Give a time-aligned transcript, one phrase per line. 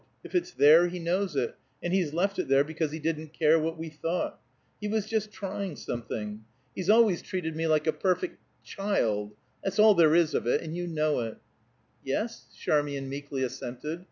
[0.23, 3.59] If it's there, he knows it, and he's left it there because he didn't care
[3.59, 4.39] what we thought.
[4.79, 6.43] He was just trying something.
[6.73, 9.35] He's always treated me like a perfect child.
[9.63, 11.37] That's all there is of it, and you know it."
[12.03, 13.99] "Yes," Charmian meekly assented.